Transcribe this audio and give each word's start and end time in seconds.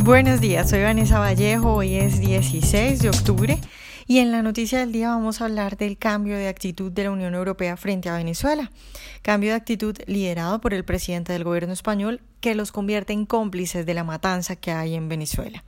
Buenos 0.00 0.40
días, 0.40 0.70
soy 0.70 0.82
Vanessa 0.82 1.18
Vallejo, 1.18 1.74
hoy 1.74 1.96
es 1.96 2.20
16 2.20 3.00
de 3.00 3.08
octubre 3.08 3.58
y 4.06 4.20
en 4.20 4.30
la 4.30 4.42
noticia 4.42 4.78
del 4.78 4.92
día 4.92 5.08
vamos 5.08 5.40
a 5.40 5.46
hablar 5.46 5.76
del 5.76 5.98
cambio 5.98 6.36
de 6.36 6.46
actitud 6.46 6.92
de 6.92 7.02
la 7.02 7.10
Unión 7.10 7.34
Europea 7.34 7.76
frente 7.76 8.08
a 8.08 8.16
Venezuela. 8.16 8.70
Cambio 9.22 9.50
de 9.50 9.56
actitud 9.56 9.98
liderado 10.06 10.60
por 10.60 10.72
el 10.72 10.84
presidente 10.84 11.32
del 11.32 11.42
gobierno 11.42 11.72
español 11.72 12.20
que 12.40 12.54
los 12.54 12.70
convierte 12.70 13.12
en 13.12 13.26
cómplices 13.26 13.86
de 13.86 13.94
la 13.94 14.04
matanza 14.04 14.54
que 14.54 14.70
hay 14.70 14.94
en 14.94 15.08
Venezuela. 15.08 15.64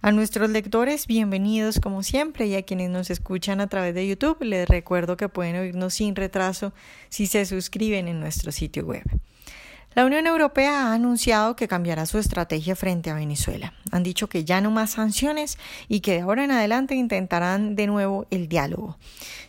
A 0.00 0.10
nuestros 0.10 0.50
lectores, 0.50 1.06
bienvenidos 1.06 1.78
como 1.78 2.02
siempre 2.02 2.48
y 2.48 2.56
a 2.56 2.62
quienes 2.62 2.90
nos 2.90 3.10
escuchan 3.10 3.60
a 3.60 3.68
través 3.68 3.94
de 3.94 4.08
YouTube, 4.08 4.42
les 4.42 4.68
recuerdo 4.68 5.16
que 5.16 5.28
pueden 5.28 5.54
oírnos 5.54 5.94
sin 5.94 6.16
retraso 6.16 6.72
si 7.10 7.28
se 7.28 7.46
suscriben 7.46 8.08
en 8.08 8.18
nuestro 8.18 8.50
sitio 8.50 8.84
web. 8.84 9.04
La 9.94 10.06
Unión 10.06 10.26
Europea 10.26 10.86
ha 10.86 10.94
anunciado 10.94 11.54
que 11.54 11.68
cambiará 11.68 12.06
su 12.06 12.16
estrategia 12.16 12.74
frente 12.74 13.10
a 13.10 13.14
Venezuela. 13.14 13.74
Han 13.90 14.02
dicho 14.02 14.26
que 14.26 14.42
ya 14.42 14.62
no 14.62 14.70
más 14.70 14.92
sanciones 14.92 15.58
y 15.86 16.00
que 16.00 16.12
de 16.12 16.20
ahora 16.22 16.44
en 16.44 16.50
adelante 16.50 16.94
intentarán 16.94 17.76
de 17.76 17.86
nuevo 17.86 18.26
el 18.30 18.48
diálogo. 18.48 18.96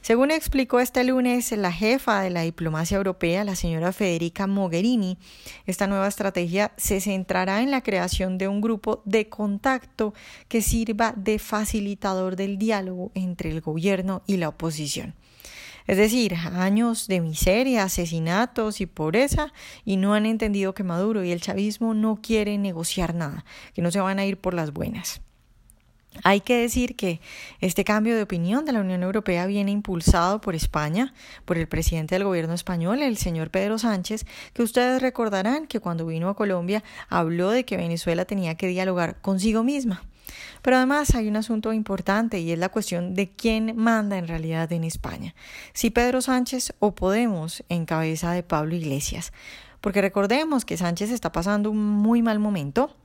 Según 0.02 0.32
explicó 0.32 0.82
este 0.82 1.06
lunes 1.06 1.54
la 1.54 1.72
jefa 1.72 2.22
de 2.22 2.30
la 2.30 2.42
diplomacia 2.42 2.98
europea, 2.98 3.46
la 3.46 3.56
señora 3.56 3.94
Federica 3.94 4.46
Mogherini, 4.46 5.18
esta 5.66 5.88
nueva 5.88 6.10
estrategia 6.10 6.74
se 6.76 7.00
centrará 7.00 7.62
en 7.62 7.72
la 7.72 7.82
creación 7.82 8.38
de 8.38 8.50
un 8.50 8.60
grupo 8.60 9.02
de 9.06 9.30
contacto 9.30 10.14
que 10.50 10.62
sirva 10.62 11.14
de 11.16 11.40
facilitador 11.40 12.36
del 12.36 12.58
diálogo 12.58 13.12
entre 13.16 13.50
el 13.50 13.62
gobierno 13.62 14.24
y 14.28 14.36
la 14.36 14.50
oposición. 14.50 15.16
Es 15.88 15.98
decir, 15.98 16.36
años 16.36 17.08
de 17.08 17.20
miseria, 17.22 17.84
asesinatos 17.84 18.82
y 18.82 18.86
pobreza 18.86 19.52
y 19.84 19.98
no 19.98 20.14
han 20.14 20.26
entendido 20.26 20.74
que 20.74 20.84
Maduro 20.84 21.24
y 21.24 21.32
el 21.32 21.42
chavismo 21.42 21.94
no 21.94 22.20
quieren 22.22 22.62
negociar 22.62 23.14
nada, 23.16 23.46
que 23.74 23.82
no 23.82 23.92
se 23.92 24.00
van 24.00 24.20
a 24.20 24.26
ir 24.26 24.38
por 24.38 24.54
las 24.54 24.72
buenas. 24.72 25.22
Hay 26.24 26.42
que 26.42 26.58
decir 26.58 26.96
que 26.96 27.22
este 27.60 27.84
cambio 27.84 28.16
de 28.16 28.22
opinión 28.22 28.66
de 28.66 28.72
la 28.72 28.82
Unión 28.82 29.02
Europea 29.02 29.48
viene 29.48 29.72
impulsado 29.72 30.42
por 30.42 30.54
España, 30.54 31.14
por 31.44 31.58
el 31.58 31.68
presidente 31.68 32.16
del 32.16 32.24
gobierno 32.24 32.54
español, 32.54 33.02
el 33.02 33.18
señor 33.18 33.50
Pedro 33.50 33.80
Sánchez, 33.80 34.26
que 34.54 34.62
ustedes 34.62 35.02
recordarán 35.02 35.66
que 35.66 35.80
cuando 35.80 36.06
vino 36.06 36.30
a 36.30 36.36
Colombia 36.36 36.84
habló 37.10 37.50
de 37.50 37.66
que 37.66 37.78
Venezuela 37.78 38.26
tenía 38.26 38.56
que 38.56 38.68
dialogar 38.68 39.20
consigo 39.22 39.64
misma. 39.64 40.04
Pero 40.62 40.78
además 40.78 41.16
hay 41.16 41.28
un 41.28 41.36
asunto 41.36 41.74
importante 41.74 42.40
y 42.40 42.52
es 42.52 42.60
la 42.60 42.70
cuestión 42.70 43.14
de 43.14 43.30
quién 43.30 43.76
manda 43.76 44.18
en 44.18 44.28
realidad 44.28 44.72
en 44.72 44.84
España, 44.84 45.36
si 45.74 45.90
Pedro 45.90 46.22
Sánchez 46.22 46.74
o 46.80 46.96
Podemos 46.96 47.64
en 47.70 47.86
cabeza 47.86 48.32
de 48.32 48.44
Pablo 48.44 48.76
Iglesias. 48.76 49.34
Porque 49.82 50.02
recordemos 50.02 50.64
que 50.64 50.78
Sánchez 50.78 51.12
está 51.12 51.32
pasando 51.32 51.70
un 51.70 51.84
muy 51.84 52.22
mal 52.22 52.40
momento, 52.40 52.96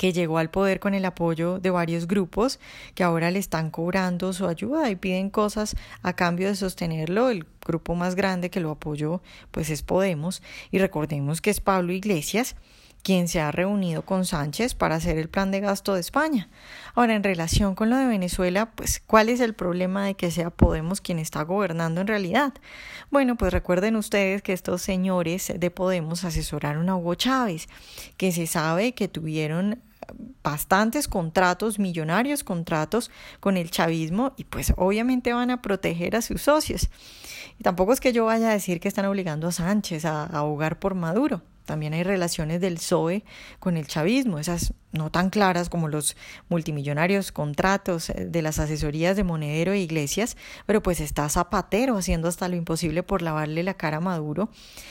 que 0.00 0.12
llegó 0.14 0.38
al 0.38 0.50
poder 0.50 0.80
con 0.80 0.94
el 0.94 1.04
apoyo 1.04 1.58
de 1.58 1.68
varios 1.68 2.06
grupos 2.06 2.58
que 2.94 3.04
ahora 3.04 3.30
le 3.30 3.38
están 3.38 3.70
cobrando 3.70 4.32
su 4.32 4.46
ayuda 4.46 4.88
y 4.88 4.96
piden 4.96 5.28
cosas 5.28 5.76
a 6.02 6.14
cambio 6.14 6.48
de 6.48 6.54
sostenerlo. 6.54 7.28
El 7.28 7.46
grupo 7.66 7.94
más 7.94 8.14
grande 8.14 8.48
que 8.48 8.60
lo 8.60 8.70
apoyó 8.70 9.20
pues 9.50 9.68
es 9.68 9.82
Podemos 9.82 10.42
y 10.70 10.78
recordemos 10.78 11.42
que 11.42 11.50
es 11.50 11.60
Pablo 11.60 11.92
Iglesias 11.92 12.56
quien 13.02 13.28
se 13.28 13.40
ha 13.40 13.50
reunido 13.50 14.02
con 14.02 14.24
Sánchez 14.24 14.74
para 14.74 14.96
hacer 14.96 15.18
el 15.18 15.28
plan 15.28 15.50
de 15.50 15.60
gasto 15.60 15.94
de 15.94 16.00
España. 16.00 16.48
Ahora, 16.94 17.14
en 17.14 17.22
relación 17.22 17.74
con 17.74 17.90
lo 17.90 17.96
de 17.96 18.06
Venezuela, 18.06 18.70
pues, 18.70 19.02
¿cuál 19.06 19.28
es 19.28 19.40
el 19.40 19.54
problema 19.54 20.04
de 20.04 20.14
que 20.14 20.30
sea 20.30 20.50
Podemos 20.50 21.00
quien 21.00 21.18
está 21.18 21.42
gobernando 21.42 22.00
en 22.00 22.06
realidad? 22.06 22.52
Bueno, 23.10 23.36
pues 23.36 23.52
recuerden 23.52 23.96
ustedes 23.96 24.42
que 24.42 24.52
estos 24.52 24.82
señores 24.82 25.52
de 25.56 25.70
Podemos 25.70 26.24
asesoraron 26.24 26.88
a 26.88 26.96
Hugo 26.96 27.14
Chávez, 27.14 27.68
que 28.16 28.32
se 28.32 28.46
sabe 28.46 28.92
que 28.92 29.08
tuvieron 29.08 29.80
bastantes 30.42 31.08
contratos, 31.08 31.78
millonarios 31.78 32.44
contratos 32.44 33.10
con 33.38 33.56
el 33.56 33.70
chavismo 33.70 34.32
y 34.36 34.44
pues 34.44 34.72
obviamente 34.76 35.32
van 35.32 35.50
a 35.50 35.62
proteger 35.62 36.16
a 36.16 36.22
sus 36.22 36.42
socios. 36.42 36.90
Y 37.58 37.62
tampoco 37.62 37.92
es 37.92 38.00
que 38.00 38.12
yo 38.12 38.24
vaya 38.24 38.50
a 38.50 38.52
decir 38.52 38.80
que 38.80 38.88
están 38.88 39.04
obligando 39.04 39.48
a 39.48 39.52
Sánchez 39.52 40.04
a 40.04 40.24
abogar 40.24 40.78
por 40.78 40.94
Maduro. 40.94 41.42
También 41.70 41.94
hay 41.94 42.02
relaciones 42.02 42.60
del 42.60 42.78
PSOE 42.78 43.22
con 43.60 43.76
el 43.76 43.86
chavismo, 43.86 44.40
esas 44.40 44.74
no 44.90 45.12
tan 45.12 45.30
claras 45.30 45.68
como 45.68 45.86
los 45.86 46.16
multimillonarios 46.48 47.30
contratos 47.30 48.10
eh, 48.10 48.26
de 48.28 48.42
las 48.42 48.58
asesorías 48.58 49.16
de 49.16 49.22
Monedero 49.22 49.70
e 49.70 49.78
Iglesias, 49.78 50.36
pero 50.66 50.82
pues 50.82 50.98
está 50.98 51.28
Zapatero 51.28 51.96
haciendo 51.96 52.26
hasta 52.26 52.48
lo 52.48 52.56
imposible 52.56 53.04
por 53.04 53.22
lavarle 53.22 53.62
la 53.62 53.74
cara 53.74 53.98
a 53.98 54.00
Maduro 54.00 54.50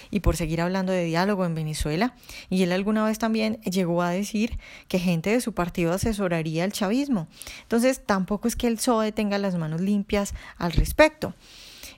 y 0.09 0.21
por 0.21 0.37
seguir 0.37 0.61
hablando 0.61 0.93
de 0.93 1.03
diálogo 1.03 1.43
en 1.43 1.53
Venezuela. 1.53 2.15
Y 2.49 2.63
él 2.63 2.71
alguna 2.71 3.03
vez 3.03 3.19
también 3.19 3.59
llegó 3.63 4.01
a 4.01 4.11
decir 4.11 4.57
que 4.87 4.99
gente 4.99 5.31
de 5.31 5.41
su 5.41 5.53
partido 5.53 5.91
asesoraría 5.91 6.63
al 6.63 6.71
chavismo. 6.71 7.27
Entonces 7.63 8.05
tampoco 8.05 8.47
es 8.47 8.55
que 8.55 8.67
el 8.67 8.75
PSOE 8.75 9.11
tenga 9.11 9.37
las 9.37 9.55
manos 9.55 9.81
limpias 9.81 10.33
al 10.57 10.71
respecto. 10.71 11.33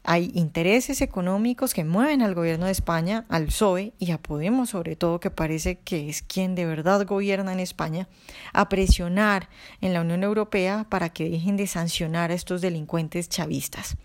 Hay 0.04 0.32
intereses 0.34 1.02
económicos 1.02 1.74
que 1.74 1.86
mueven 1.86 2.22
al 2.22 2.34
gobierno 2.34 2.66
de 2.66 2.72
España, 2.72 3.26
al 3.30 3.46
PSOE 3.46 3.94
y 4.00 4.12
a 4.12 4.18
Podemos 4.18 4.72
sobre 4.72 4.96
todo, 4.96 5.20
que 5.20 5.30
parece 5.30 5.80
que 5.80 6.10
es 6.10 6.24
quien 6.24 6.56
de 6.56 6.66
verdad 6.66 7.06
gobierna 7.06 7.54
en 7.54 7.60
España, 7.60 8.08
a 8.52 8.68
presionar 8.68 9.50
en 9.80 9.94
la 9.94 10.02
Unión 10.02 10.24
Europea 10.24 10.88
para 10.90 11.10
que 11.10 11.30
dejen 11.30 11.56
de 11.56 11.68
sancionar 11.68 12.32
a 12.32 12.36
estos 12.36 12.62
delincuentes 12.62 13.30
chavistas. 13.30 13.96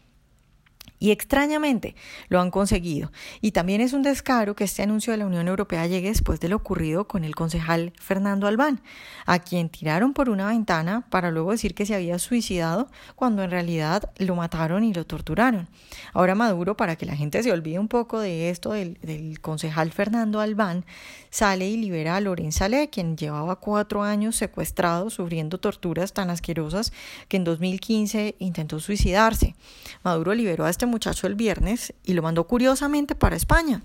Y 0.98 1.10
extrañamente 1.10 1.94
lo 2.28 2.40
han 2.40 2.50
conseguido. 2.50 3.12
Y 3.40 3.52
también 3.52 3.80
es 3.80 3.92
un 3.92 4.02
descaro 4.02 4.54
que 4.54 4.64
este 4.64 4.82
anuncio 4.82 5.12
de 5.12 5.18
la 5.18 5.26
Unión 5.26 5.48
Europea 5.48 5.86
llegue 5.86 6.08
después 6.08 6.40
de 6.40 6.48
lo 6.48 6.56
ocurrido 6.56 7.06
con 7.06 7.24
el 7.24 7.34
concejal 7.34 7.92
Fernando 8.00 8.46
Albán, 8.46 8.80
a 9.26 9.38
quien 9.38 9.68
tiraron 9.68 10.14
por 10.14 10.30
una 10.30 10.48
ventana 10.48 11.06
para 11.10 11.30
luego 11.30 11.52
decir 11.52 11.74
que 11.74 11.86
se 11.86 11.94
había 11.94 12.18
suicidado 12.18 12.88
cuando 13.14 13.42
en 13.42 13.50
realidad 13.50 14.10
lo 14.18 14.36
mataron 14.36 14.84
y 14.84 14.92
lo 14.92 15.04
torturaron. 15.04 15.68
Ahora 16.12 16.34
Maduro, 16.34 16.76
para 16.76 16.96
que 16.96 17.06
la 17.06 17.16
gente 17.16 17.42
se 17.42 17.52
olvide 17.52 17.78
un 17.78 17.88
poco 17.88 18.20
de 18.20 18.50
esto 18.50 18.72
del, 18.72 18.98
concejal 19.40 19.92
Fernando 19.92 20.40
Albán, 20.40 20.84
sale 21.30 21.68
y 21.68 21.76
libera 21.76 22.16
a 22.16 22.20
Lorenz 22.20 22.56
Saleh, 22.56 22.88
quien 22.90 23.16
llevaba 23.16 23.56
cuatro 23.56 24.02
años 24.02 24.36
secuestrado, 24.36 25.10
sufriendo 25.10 25.58
torturas 25.58 26.12
tan 26.12 26.30
asquerosas 26.30 26.92
que 27.28 27.36
en 27.36 27.44
2015 27.44 28.36
intentó 28.38 28.80
suicidarse. 28.80 29.54
Maduro 30.02 30.34
liberó 30.34 30.64
a 30.64 30.70
este 30.70 30.86
muchacho 30.96 31.26
el 31.26 31.34
viernes 31.34 31.92
y 32.04 32.14
lo 32.14 32.22
mandó 32.22 32.46
curiosamente 32.46 33.14
para 33.14 33.36
España 33.36 33.82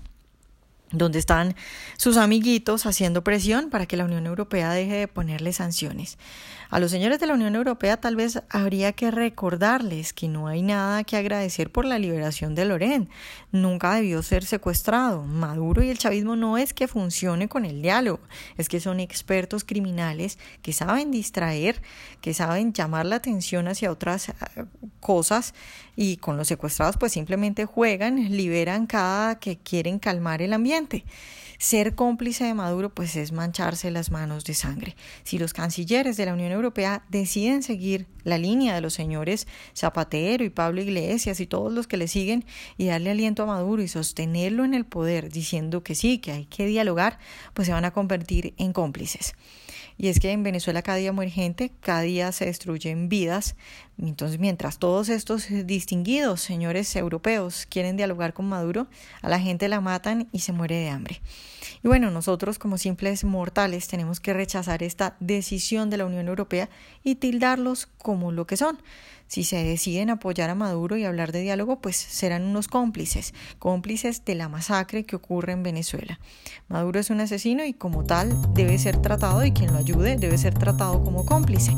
donde 0.92 1.18
están 1.18 1.56
sus 1.96 2.16
amiguitos 2.16 2.86
haciendo 2.86 3.24
presión 3.24 3.70
para 3.70 3.86
que 3.86 3.96
la 3.96 4.04
Unión 4.04 4.26
Europea 4.26 4.72
deje 4.72 4.94
de 4.94 5.08
ponerle 5.08 5.52
sanciones. 5.52 6.18
A 6.72 6.80
los 6.80 6.90
señores 6.90 7.20
de 7.20 7.26
la 7.26 7.34
Unión 7.34 7.54
Europea 7.54 7.98
tal 7.98 8.16
vez 8.16 8.42
habría 8.48 8.92
que 8.92 9.10
recordarles 9.10 10.14
que 10.14 10.26
no 10.26 10.46
hay 10.46 10.62
nada 10.62 11.04
que 11.04 11.18
agradecer 11.18 11.70
por 11.70 11.84
la 11.84 11.98
liberación 11.98 12.54
de 12.54 12.64
Loren. 12.64 13.10
Nunca 13.50 13.94
debió 13.94 14.22
ser 14.22 14.46
secuestrado. 14.46 15.22
Maduro 15.22 15.82
y 15.82 15.90
el 15.90 15.98
chavismo 15.98 16.34
no 16.34 16.56
es 16.56 16.72
que 16.72 16.88
funcione 16.88 17.46
con 17.46 17.66
el 17.66 17.82
diálogo, 17.82 18.20
es 18.56 18.70
que 18.70 18.80
son 18.80 19.00
expertos 19.00 19.64
criminales 19.64 20.38
que 20.62 20.72
saben 20.72 21.10
distraer, 21.10 21.82
que 22.22 22.32
saben 22.32 22.72
llamar 22.72 23.04
la 23.04 23.16
atención 23.16 23.68
hacia 23.68 23.92
otras 23.92 24.30
eh, 24.30 24.34
cosas 25.00 25.52
y 25.94 26.16
con 26.16 26.38
los 26.38 26.48
secuestrados 26.48 26.96
pues 26.96 27.12
simplemente 27.12 27.66
juegan, 27.66 28.34
liberan 28.34 28.86
cada 28.86 29.38
que 29.38 29.58
quieren 29.58 29.98
calmar 29.98 30.40
el 30.40 30.54
ambiente 30.54 30.81
ser 31.58 31.94
cómplice 31.94 32.42
de 32.42 32.54
Maduro 32.54 32.92
pues 32.92 33.14
es 33.14 33.30
mancharse 33.30 33.92
las 33.92 34.10
manos 34.10 34.44
de 34.44 34.54
sangre. 34.54 34.96
Si 35.22 35.38
los 35.38 35.52
cancilleres 35.52 36.16
de 36.16 36.26
la 36.26 36.34
Unión 36.34 36.50
Europea 36.50 37.04
deciden 37.08 37.62
seguir 37.62 38.08
la 38.24 38.36
línea 38.36 38.74
de 38.74 38.80
los 38.80 38.94
señores 38.94 39.46
Zapatero 39.76 40.42
y 40.42 40.50
Pablo 40.50 40.80
Iglesias 40.80 41.38
y 41.38 41.46
todos 41.46 41.72
los 41.72 41.86
que 41.86 41.96
le 41.96 42.08
siguen 42.08 42.44
y 42.76 42.86
darle 42.86 43.12
aliento 43.12 43.44
a 43.44 43.46
Maduro 43.46 43.80
y 43.80 43.86
sostenerlo 43.88 44.64
en 44.64 44.74
el 44.74 44.84
poder 44.84 45.30
diciendo 45.30 45.84
que 45.84 45.94
sí, 45.94 46.18
que 46.18 46.32
hay 46.32 46.46
que 46.46 46.66
dialogar, 46.66 47.18
pues 47.54 47.66
se 47.66 47.72
van 47.72 47.84
a 47.84 47.92
convertir 47.92 48.54
en 48.56 48.72
cómplices. 48.72 49.34
Y 49.96 50.08
es 50.08 50.18
que 50.18 50.32
en 50.32 50.42
Venezuela 50.42 50.82
cada 50.82 50.98
día 50.98 51.12
muere 51.12 51.30
gente, 51.30 51.70
cada 51.80 52.00
día 52.00 52.32
se 52.32 52.46
destruyen 52.46 53.08
vidas. 53.08 53.56
Entonces, 53.98 54.40
mientras 54.40 54.78
todos 54.78 55.08
estos 55.08 55.46
distinguidos 55.64 56.40
señores 56.40 56.94
europeos 56.96 57.66
quieren 57.68 57.96
dialogar 57.96 58.32
con 58.32 58.48
Maduro, 58.48 58.88
a 59.20 59.28
la 59.28 59.38
gente 59.38 59.68
la 59.68 59.80
matan 59.80 60.28
y 60.32 60.40
se 60.40 60.52
de 60.76 60.90
hambre. 60.90 61.20
Y 61.82 61.88
bueno, 61.88 62.10
nosotros 62.10 62.58
como 62.58 62.78
simples 62.78 63.24
mortales 63.24 63.88
tenemos 63.88 64.20
que 64.20 64.32
rechazar 64.32 64.82
esta 64.82 65.16
decisión 65.20 65.90
de 65.90 65.96
la 65.96 66.06
Unión 66.06 66.28
Europea 66.28 66.68
y 67.02 67.16
tildarlos 67.16 67.86
como 67.98 68.32
lo 68.32 68.46
que 68.46 68.56
son. 68.56 68.78
Si 69.26 69.44
se 69.44 69.64
deciden 69.64 70.10
apoyar 70.10 70.50
a 70.50 70.54
Maduro 70.54 70.96
y 70.96 71.04
hablar 71.04 71.32
de 71.32 71.40
diálogo, 71.40 71.80
pues 71.80 71.96
serán 71.96 72.42
unos 72.42 72.68
cómplices, 72.68 73.32
cómplices 73.58 74.24
de 74.24 74.34
la 74.34 74.48
masacre 74.48 75.04
que 75.04 75.16
ocurre 75.16 75.52
en 75.52 75.62
Venezuela. 75.62 76.20
Maduro 76.68 77.00
es 77.00 77.08
un 77.08 77.20
asesino 77.20 77.64
y 77.64 77.72
como 77.72 78.04
tal 78.04 78.36
debe 78.52 78.78
ser 78.78 79.00
tratado 79.00 79.44
y 79.44 79.52
quien 79.52 79.72
lo 79.72 79.78
ayude 79.78 80.16
debe 80.16 80.36
ser 80.36 80.54
tratado 80.54 81.02
como 81.02 81.24
cómplice. 81.24 81.72